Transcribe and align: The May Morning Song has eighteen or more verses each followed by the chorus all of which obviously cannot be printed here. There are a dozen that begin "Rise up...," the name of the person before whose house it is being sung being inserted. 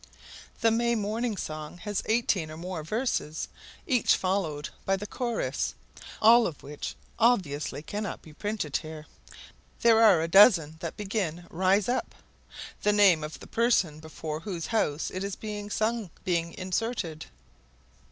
The 0.61 0.71
May 0.71 0.95
Morning 0.95 1.37
Song 1.37 1.77
has 1.77 2.01
eighteen 2.07 2.49
or 2.49 2.57
more 2.57 2.81
verses 2.81 3.47
each 3.85 4.15
followed 4.15 4.69
by 4.83 4.95
the 4.97 5.05
chorus 5.05 5.75
all 6.23 6.47
of 6.47 6.63
which 6.63 6.95
obviously 7.19 7.83
cannot 7.83 8.23
be 8.23 8.33
printed 8.33 8.77
here. 8.77 9.05
There 9.81 10.01
are 10.01 10.23
a 10.23 10.27
dozen 10.27 10.77
that 10.79 10.97
begin 10.97 11.45
"Rise 11.51 11.87
up...," 11.87 12.15
the 12.81 12.91
name 12.91 13.23
of 13.23 13.39
the 13.41 13.45
person 13.45 13.99
before 13.99 14.39
whose 14.39 14.65
house 14.65 15.11
it 15.11 15.23
is 15.23 15.35
being 15.35 15.69
sung 15.69 16.09
being 16.25 16.55
inserted. 16.55 17.27